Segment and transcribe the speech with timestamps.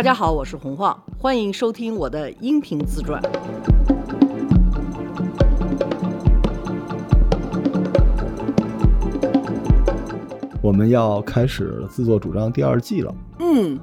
[0.00, 3.20] 大家好，我是洪晃，欢迎收听我的音频自传。
[10.62, 13.78] 我们要开始自作主张第二季了，嗯，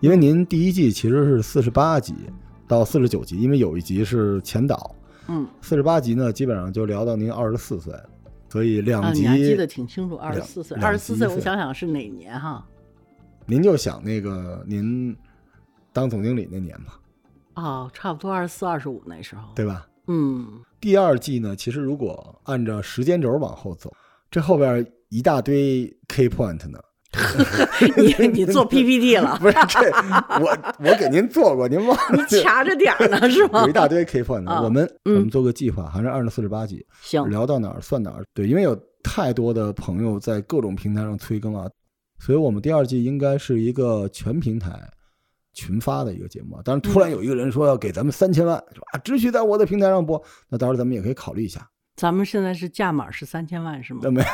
[0.00, 2.14] 因为您第一季其实是四十八集
[2.68, 4.94] 到四十九集，因为有一集是前导，
[5.28, 7.94] 嗯，四十八集呢基本上就聊到您二十四岁，
[8.50, 12.62] 所以啊，两集、记得挺清楚，二十四岁，两二十四岁，我想想是哪年哈？
[13.46, 15.16] 您就想那个您
[15.92, 16.92] 当总经理那年嘛，
[17.54, 19.42] 哦，差不多二十四、二十五那时候。
[19.54, 19.86] 对吧？
[20.06, 23.92] 嗯，第二季呢，其实如果按照时间轴往后走，
[24.30, 26.78] 这后边一大堆 key point 呢。
[28.18, 29.80] 你你做 PPT 了， 不是这，
[30.40, 32.26] 我 我给您做过，您忘了？
[32.26, 33.72] 掐着点儿呢是吗有一？
[33.72, 38.24] 大堆 key point，、啊我们嗯我们做个计划，还是按照四十八集，行，聊到哪儿算哪儿。
[38.32, 41.68] 对，因为有太多的朋友在各种平台上催更啊，
[42.18, 44.70] 所以我们第二季应该是一个全平台
[45.52, 46.62] 群发的一个节目啊。
[46.64, 51.68] 当然，突然有一个人说要给咱们三千万，说啊，只许在我的平台上播，那到时候咱们也可以考虑一下。
[51.94, 54.10] 咱们现在是价码是三千万是吗那？
[54.10, 54.24] 没，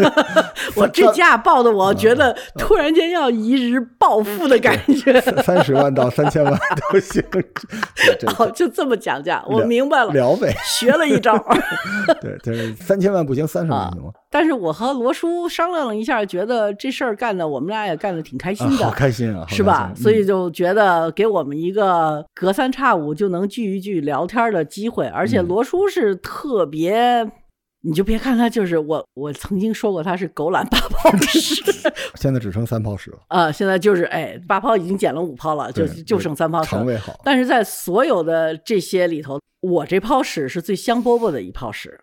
[0.74, 5.20] 我这价报的，我觉得突然间要一日暴富的感觉。
[5.42, 6.58] 三十万到三千万
[6.90, 7.22] 都行，
[7.94, 10.56] 这这哦，就这么讲价，我明白了，聊呗。
[10.64, 11.36] 学了一招。
[12.22, 14.10] 对，就是三千万不行，三十万行吗？
[14.30, 19.92] 但是我和罗叔商量了一下，觉得这事儿干的我们俩也干的挺开心啊，的，好开心啊，好是吧？
[19.96, 27.30] 所以就觉得给我们一个隔三差五就能聚一聚聊天的机会，而且嗯罗叔是特别。
[27.82, 36.86] 你就别看他，就是我，我曾经说过他是狗懒八泡屎，嗯现在只剩三泡屎了，啊，现在就是哎，八泡已经减了五泡了，就就剩三泡屎了肠。
[36.86, 37.20] 胃好。
[37.22, 42.00] 但是在所有的这些里头，我这泡屎是最香饽饽的一泡屎。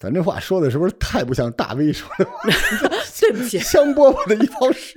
[0.00, 2.24] 咱这话说的是不是太不像大 V 说的？
[3.20, 4.94] 对不起， 香饽饽的一泡屎。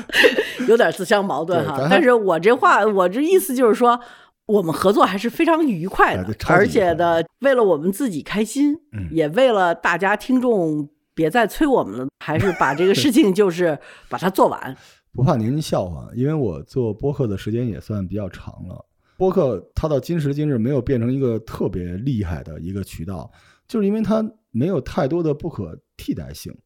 [0.68, 1.86] 有点自相矛盾哈。
[1.90, 3.98] 但是我这话，我这意思就是说，
[4.44, 14.76] 我们合作还是非常愉快的而且呢，为了我们自己开心，嗯也为了大家听众别再催我们了，还是把这个事情就是把它做完。
[15.14, 18.84] 不怕您笑话，因为我做播客的时间也算比较长了。
[19.16, 23.30] 播客它到今时今日没有变成一个特别厉害的一个渠道，
[23.68, 26.56] 就是因为它没有太多的不可替代性，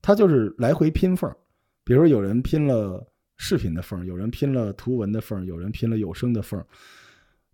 [0.00, 1.30] 它就是来回拼缝。
[1.84, 3.06] 比如有人拼了
[3.36, 6.64] 视频的缝，有人拼了图文的缝，有人拼了有声的缝。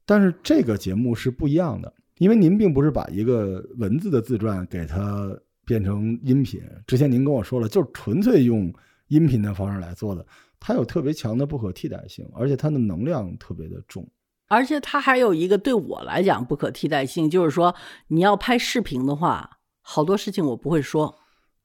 [0.04, 6.60] 但是这个节目是不一样的，因为您并不是把一个文字的自传给它变成音频。
[6.86, 8.72] 之前您跟我说了，就是纯粹用
[9.08, 10.26] 音频的方式来做的，
[10.58, 14.08] 它有特别强的不可替代性，而且它的能量特别的重。
[14.50, 17.72] 而且它还有一个对我来讲不可替代性，就是说
[18.08, 21.20] 你要拍视频的话，好多事情我不会说，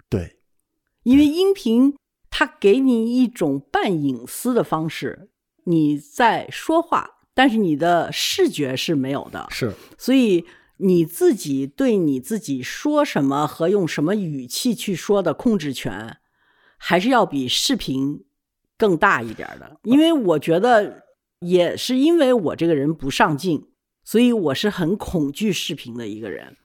[0.08, 0.38] 对，
[1.02, 1.96] 因为音频
[2.30, 5.32] 它给你一种半隐私的方式，
[5.64, 9.74] 你在说话，但是你的视觉是没有的，是。
[9.98, 10.46] 所以
[10.78, 16.18] 你自己对你自己说什么和用什么语气去说的控制权，
[16.78, 18.26] 还是要比视频
[18.78, 19.80] 更大一点的。
[19.84, 21.05] 因为我觉得，
[21.46, 23.68] 也是因为我这个人不上进，
[24.04, 26.58] 所以我是很恐惧视频的一个人。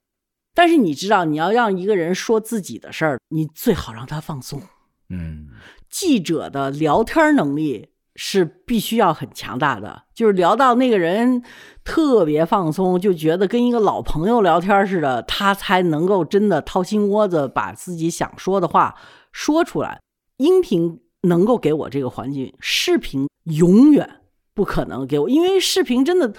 [0.53, 4.61] 但是你知道，你要让一个人说自己的事儿，你最好让他放松。
[5.09, 5.47] 嗯，
[5.89, 11.43] 记者的聊天能力是必须要很强大的，就是聊到那个人
[11.83, 18.95] 特别放松，就觉得跟一个老朋友聊天似的，他才能够真的掏心窝子把自己想说的话
[19.31, 20.01] 说出来。
[20.37, 24.20] 音频能够给我这个环境，视频永远
[24.61, 26.31] 不可能给我，因为视频真的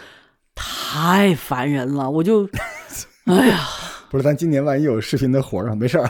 [0.54, 2.48] 太烦人了，我就，
[3.26, 3.58] 哎呀。
[4.08, 6.08] 不是，咱今年万一有视频的活儿啊，没事儿，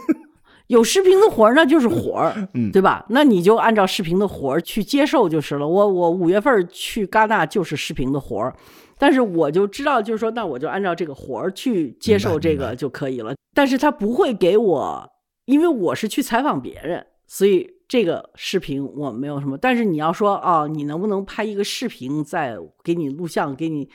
[0.68, 3.04] 有视频的活儿，那就是活儿， 嗯对吧？
[3.10, 5.68] 那你就按照视频的活儿去接受就是了。
[5.68, 8.56] 我我五月份去戛纳就是视频的活儿，
[8.96, 13.34] 但是我就知道，就是说，那我就按照这个活儿去接受这个就可以了。
[13.54, 15.06] 但是他不会给我，
[15.44, 19.58] 因为我是去采访别人，所以这个视频我没有什么。
[19.58, 23.90] 但是你要说哦，你能不能拍一个视频，在给你录像，给你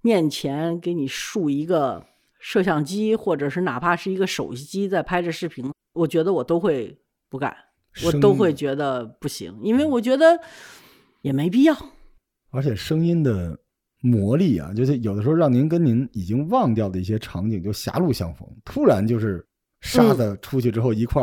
[0.00, 2.02] 面前给你竖一个
[2.40, 7.54] 摄像机，或者是哪怕是一个手机在拍着视频，我觉得我都会不敢，
[8.06, 10.40] 我都会觉得不行，因为我觉得
[11.20, 11.76] 也没必要。
[12.52, 13.54] 而且声音的
[14.00, 19.46] 魔力啊，就是有的时候让您跟您已经忘掉的一些场景就狭路相逢，突然就是
[19.82, 21.22] 沙子出去之后一块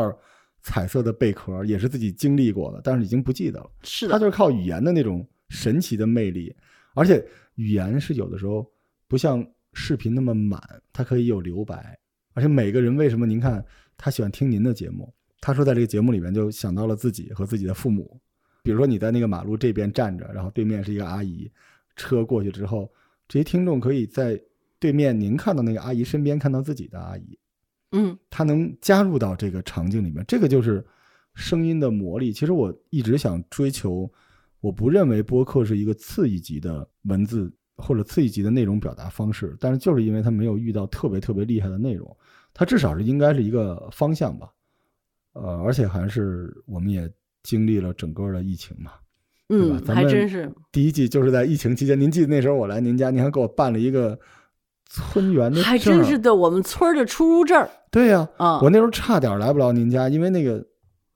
[0.62, 3.70] 彩色的贝壳，也是自己经历过的，但是已经不记得了。
[3.82, 6.54] 是的，它就是靠语言的那种神奇的魅力，
[6.94, 7.24] 而且
[7.54, 8.66] 语言是有的时候
[9.08, 10.60] 不像视频那么满，
[10.92, 11.98] 它可以有留白。
[12.32, 13.64] 而且每个人为什么您看
[13.96, 15.12] 他喜欢听您的节目？
[15.40, 18.20] 他说在这个节目里面就想到了自己和自己的父母，
[18.62, 21.50] 比如说你在那个马路这边站着，然后对面是一个阿姨，
[21.96, 22.90] 车过去之后，
[23.26, 24.40] 这些听众可以在
[24.78, 27.38] 对面您看到那个阿姨身边看到自己的阿姨，
[27.92, 30.84] 嗯他能加入到这个场景里面，这个就是
[31.34, 32.32] 声音的魔力。
[32.32, 34.10] 其实我一直想追求，
[34.60, 42.16] 我不认为播客是一个次一级的文字或者次一级的内容表达方式，但是就是因为它没有遇到特别特别厉害的内容，
[42.52, 44.50] 它至少是应该是一个方向吧。
[45.32, 47.10] 呃，而且还是我们也
[47.42, 48.92] 经历了整个的疫情嘛，
[49.48, 50.52] 对吧嗯，还咱们真是。
[50.72, 54.18] 第一季就是在疫情期间，您记得那时候我来您家，您还给我办了一个
[54.90, 60.62] 村员的还真是的，我们村儿的出入证对呀、啊，我那时候差点来不了您家，因为那个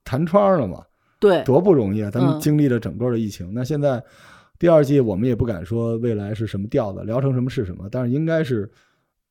[0.03, 0.81] 弹窗了嘛，
[1.19, 2.09] 对，多不容易啊！
[2.09, 4.01] 咱们嗯经历了整个的疫情，那现在
[4.57, 8.69] 第二季我们也不敢说未来是什么调子，聊成什么是什么，但是应该是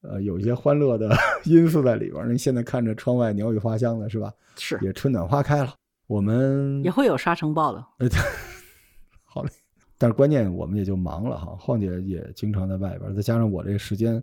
[0.02, 1.10] 呃有一些欢乐的
[1.44, 2.36] 因素在里边您。
[2.36, 4.30] 现在看着窗外鸟语花香的是吧？
[4.58, 5.72] 是也春暖花开了，
[6.06, 7.82] 我们也会有沙尘暴的。
[9.96, 14.22] 但是关键我们也就忙了哈，晃姐也经常在外边，再加上我这个时间，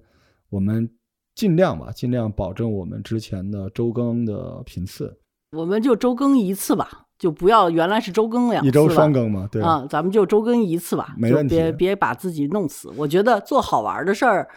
[0.50, 0.90] 我们
[1.36, 5.18] 尽量吧，尽量保证我们之前的周更的频次，
[5.58, 12.92] 我们就周更一次吧，就不要原来是周更两次一周了双更嘛，对，啊，咱们就周更一次吧，没问题别别把自己弄死。
[12.98, 14.50] 我觉得做好玩的事儿，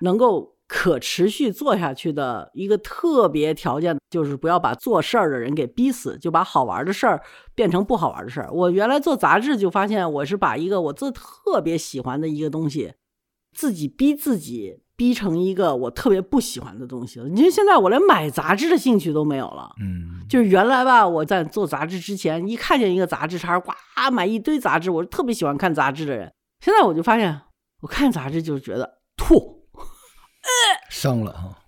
[0.00, 7.20] 能够可持续做下去的一个特别条件，就是不要把做事儿的人给逼死，就把好玩的事儿
[7.54, 8.48] 变成不好玩的事儿。
[8.52, 12.92] 我原来做杂志就发现，我是把一个我自特别喜欢的一个东西，
[13.52, 14.82] 自己逼自己。
[14.98, 17.28] 逼成一个我特别不喜欢的东西了。
[17.28, 19.70] 你说现在我连买杂志的兴趣都没有了。
[19.80, 23.70] 嗯，就是原来吧，我在做杂志之前，一看见一个杂志摊儿，呱
[24.10, 26.32] 买一堆杂志，我是特别喜欢看杂志的人。
[26.58, 27.42] 现在我就发现，
[27.82, 29.57] 我看杂志就觉得吐，
[30.88, 31.58] 伤了哈，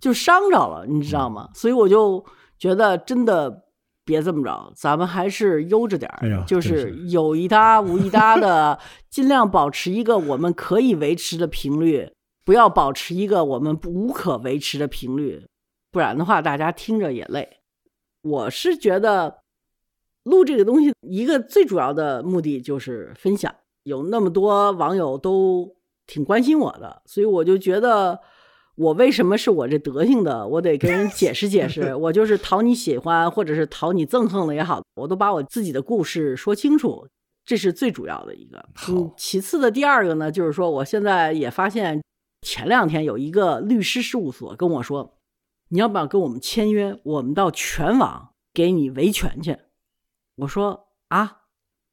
[0.00, 1.48] 就伤着了，你知道吗？
[1.54, 2.24] 所以我就
[2.58, 3.64] 觉得真的
[4.04, 8.78] 别这么着，咱们还是悠着点儿，哎就是是有一搭无一搭的，
[9.08, 12.10] 尽量保持一个我们可以维持的频率，
[12.44, 15.46] 不要保持一个我们不无可维持的频率，
[15.90, 17.60] 不然的话大家听着也累。
[18.22, 19.38] 我是觉得
[20.24, 23.54] 录这个东西一个最主要的目的就是分享，
[23.84, 25.76] 有那么多网友都
[26.06, 28.20] 挺关心我的，所以我就觉得
[28.76, 31.94] 我为什么是我这德行的，我得跟人解释解释。
[31.96, 37.06] 我就是讨你喜欢，或者是讨你憎恨了也好，我都把我自己的故事说清楚，
[37.44, 38.58] 这是最主要的一个。
[38.74, 42.02] 好嗯，其次的第二个呢，就是说我现在也发现，
[42.42, 45.18] 前两天有一个律师事务所跟我说，
[45.68, 46.98] 你要不要跟我们签约？
[47.04, 49.56] 我们到全网给你维权去。
[50.36, 51.42] 我说啊，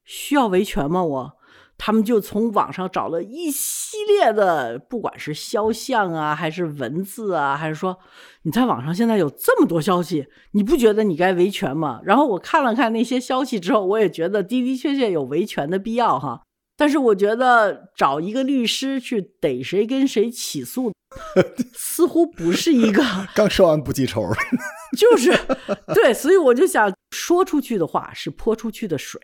[0.04, 1.04] 需要维权吗？
[1.04, 1.38] 我，
[1.84, 7.98] 他们就从网上找了一系列的，不管是肖像啊，还是文字啊，还是说
[8.42, 12.00] 你在网上现在有这么多消息，你不觉得你该维权吗？
[12.04, 16.42] 然后我看了看那些消息之后，我也觉得的的确确有维权的必要哈。
[16.76, 20.92] 但是我觉得找一个律师去逮谁跟谁起诉，
[21.74, 23.02] 似乎不是一个
[23.34, 24.22] 刚说完不记仇，
[24.96, 25.36] 就是
[25.92, 29.20] 对，所以我就想说出去的话是泼出去的水。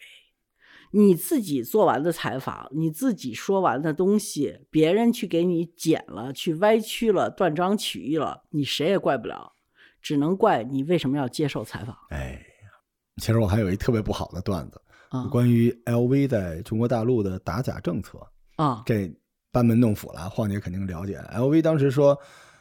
[0.93, 9.53] 你自己做完的采访，你自己说完的东西，别人去给你剪了，去歪曲了，断章取义了，你谁也怪不了，
[10.01, 12.70] 只能怪你为什么要接受采访哎呀，
[13.17, 18.19] 其实我还有一特别不好的段子，啊关于 LV 在中国大陆的打假政策，
[18.56, 19.12] 啊这
[19.51, 21.19] 班门弄斧了，晃姐肯定了解。
[21.32, 22.19] LV 当时说，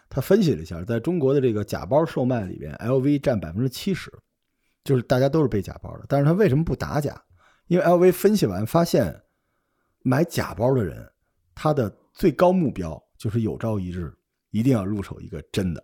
[0.10, 4.12] 他分析了一下，在中国的这个假包售卖里边，LV 占百分之七十，
[4.84, 6.06] 就是大家都是背假包的。
[6.08, 7.22] 但是他为什么不打假？
[7.68, 9.22] 因为 LV 分析完发现，
[10.02, 11.10] 买假包的人，
[11.54, 14.14] 他的最高目标就是有朝一日
[14.52, 15.84] 一定要入手一个真的。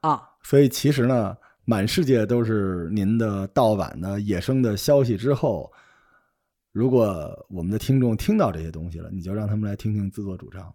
[0.00, 5.72] 啊所以其实呢，满世界都是您的盗版的野生的消息之后，
[6.72, 10.74] 如果我们的听众听到这些东西了，你就让他们来听听自作主张。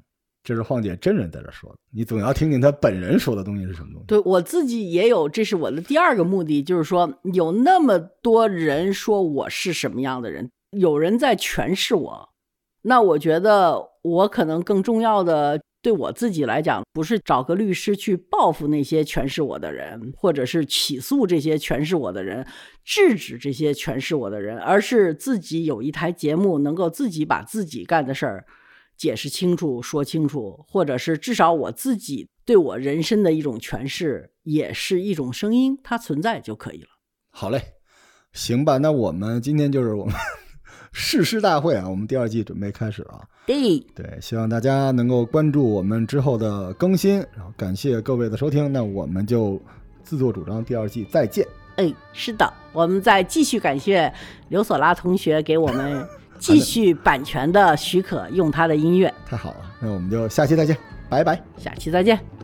[0.49, 4.05] 这是晃姐真人在这说的，你总要听听他本人说的东西是什么东西。
[4.07, 12.29] 对我自己也有，这是我的第二个目的，就是说有那么多人说我是什么样的人，有人在诠释我，
[12.81, 22.43] 那我觉得我可能更重要的，对我自己来讲，不是找个律师去报复那些诠释我的人，或者是起诉这些诠释我的人，
[22.83, 28.45] 制止这些诠释我的人，而是自己有一台节目，能够自己把自己干的事儿。
[28.99, 36.89] 解释清楚、说清楚，或者是至少我自己对我人生的一种诠释，也是一种声音，它存在就可以了。
[37.29, 37.61] 好嘞，
[38.33, 40.13] 行吧，那我们今天就是我们
[40.91, 43.21] 誓师大会啊，我们第二季准备开始啊。
[43.45, 49.57] 对，对，希望大家能够关注我们之后的更新，然后感谢各位的收听，那我们就
[50.03, 51.47] 自作主张第二季再见。
[51.77, 54.13] 哎，是的，我们再继续感谢
[54.49, 56.05] 刘索拉同学给我们
[56.39, 59.13] 继续版权的许可，用他的音乐。
[59.27, 60.75] 太好了，那我们就下期再见，
[61.09, 61.41] 拜拜。
[61.57, 62.38] 下期再见。